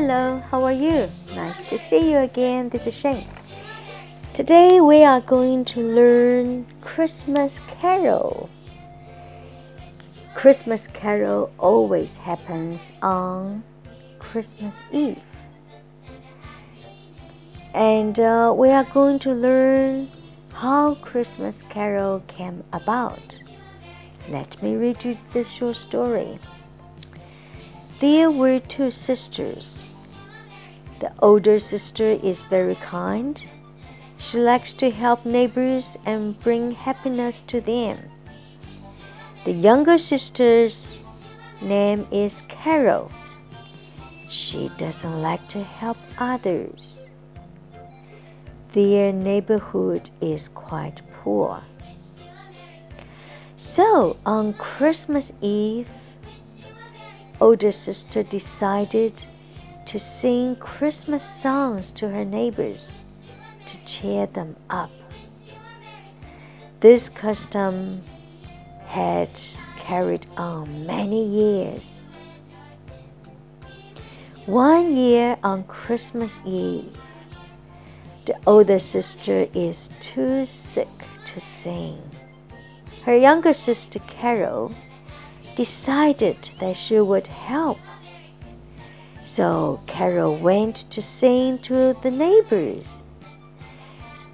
[0.00, 1.08] Hello, how are you?
[1.34, 2.68] Nice to see you again.
[2.68, 3.26] This is Shane.
[4.32, 8.48] Today we are going to learn Christmas Carol.
[10.36, 13.64] Christmas Carol always happens on
[14.20, 15.20] Christmas Eve.
[17.74, 20.10] And uh, we are going to learn
[20.52, 23.34] how Christmas Carol came about.
[24.28, 26.38] Let me read you this short story.
[28.00, 29.88] There were two sisters.
[31.00, 33.40] The older sister is very kind.
[34.18, 37.98] She likes to help neighbors and bring happiness to them.
[39.44, 40.98] The younger sister's
[41.62, 43.12] name is Carol.
[44.28, 46.98] She doesn't like to help others.
[48.72, 51.62] Their neighborhood is quite poor.
[53.56, 55.88] So on Christmas Eve,
[57.40, 59.14] older sister decided
[59.88, 62.80] to sing Christmas songs to her neighbors
[63.66, 64.90] to cheer them up.
[66.80, 68.02] This custom
[68.84, 69.30] had
[69.78, 71.82] carried on many years.
[74.44, 76.94] One year on Christmas Eve,
[78.26, 80.88] the older sister is too sick
[81.32, 82.02] to sing.
[83.04, 84.70] Her younger sister Carol
[85.56, 87.78] decided that she would help.
[89.37, 92.85] So Carol went to sing to the neighbors.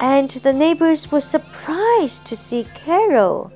[0.00, 3.52] And the neighbors were surprised to see Carol.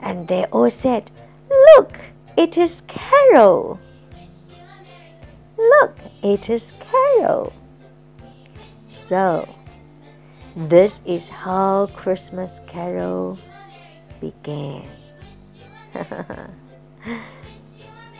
[0.00, 1.10] And they all said,
[1.48, 1.98] Look,
[2.36, 3.78] it is Carol.
[5.56, 7.52] Look, it is Carol.
[9.08, 9.48] So,
[10.54, 13.38] this is how Christmas Carol
[14.20, 14.86] began.